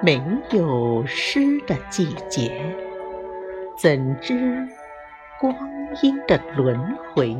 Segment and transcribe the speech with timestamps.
[0.00, 0.22] 没
[0.52, 2.76] 有诗的季节，
[3.76, 4.68] 怎知
[5.40, 5.52] 光
[6.02, 7.36] 阴的轮回？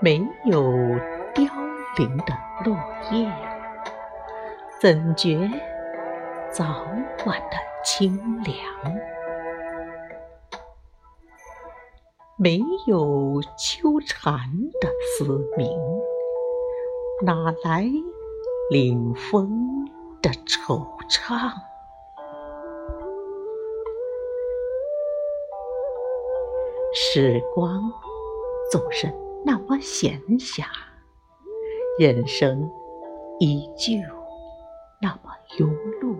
[0.00, 0.62] 没有
[1.34, 1.44] 凋
[1.98, 2.34] 零的
[2.64, 2.74] 落
[3.12, 3.30] 叶，
[4.80, 5.38] 怎觉
[6.50, 6.64] 早
[7.26, 8.56] 晚的清凉？
[12.38, 14.38] 没有秋蝉
[14.80, 14.88] 的
[15.18, 15.68] 嘶鸣，
[17.22, 17.84] 哪来
[18.70, 19.79] 领风
[20.22, 21.52] 的惆怅？
[26.92, 27.92] 时光
[28.70, 29.12] 总是
[29.44, 30.64] 那么闲暇，
[31.98, 32.70] 人生
[33.38, 33.94] 依旧
[35.00, 35.68] 那么庸
[36.00, 36.16] 碌，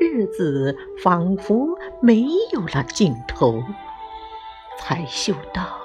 [0.00, 3.62] 日子仿佛没有了尽头。
[4.78, 5.78] 才嗅到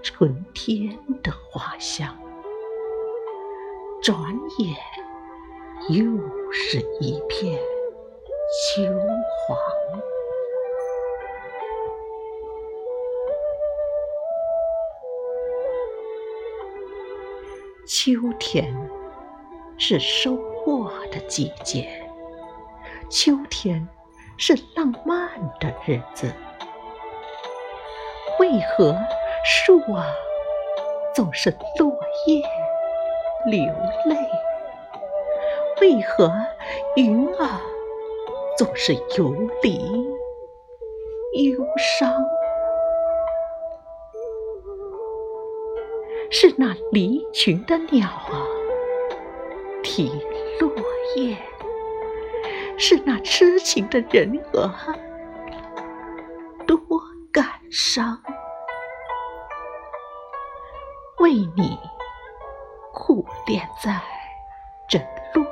[0.00, 2.16] 春天的花香，
[4.00, 4.16] 转
[4.58, 4.76] 眼
[5.88, 6.04] 又
[6.52, 7.58] 是一片
[8.74, 8.82] 秋
[9.46, 9.58] 黄。
[17.86, 18.76] 秋天
[19.78, 21.88] 是收获的季节，
[23.10, 23.88] 秋天
[24.36, 26.30] 是浪漫的日子。
[28.38, 28.94] 为何
[29.44, 30.12] 树啊
[31.14, 31.90] 总是落
[32.26, 32.42] 叶
[33.46, 33.64] 流
[34.04, 34.16] 泪？
[35.80, 36.32] 为何
[36.96, 37.60] 云儿
[38.56, 39.78] 总是游离
[41.34, 42.12] 忧伤？
[46.30, 48.44] 是那离群的鸟啊
[49.82, 50.10] 啼
[50.60, 50.70] 落
[51.16, 51.36] 叶，
[52.76, 54.70] 是那痴情的人儿
[56.66, 56.78] 多
[57.32, 58.20] 感伤。
[61.20, 61.78] 为你
[62.92, 64.00] 苦恋在
[64.88, 64.98] 这
[65.34, 65.44] 路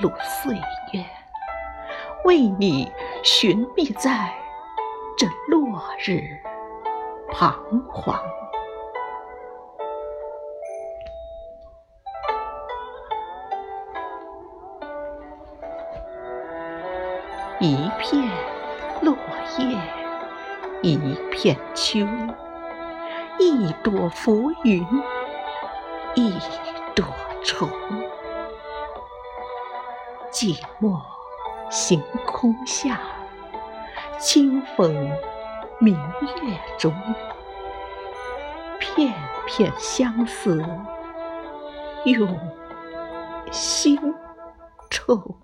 [0.00, 0.54] 碌岁
[0.92, 1.04] 月，
[2.24, 2.90] 为你
[3.22, 4.32] 寻觅在
[5.18, 6.38] 这落日
[7.30, 7.52] 彷
[7.86, 8.18] 徨。
[17.58, 18.26] 一片
[19.02, 19.14] 落
[19.58, 19.76] 叶，
[20.80, 20.96] 一
[21.30, 22.06] 片秋，
[23.38, 24.82] 一朵浮云。
[26.16, 26.32] 一
[26.96, 27.04] 朵
[27.44, 27.68] 虫，
[30.30, 31.00] 寂寞
[31.70, 33.00] 星空下，
[34.18, 34.94] 清风
[35.80, 35.94] 明
[36.42, 36.94] 月中，
[38.78, 39.12] 片
[39.46, 40.64] 片相思
[42.04, 42.38] 涌
[43.50, 43.98] 心
[44.88, 45.36] 头。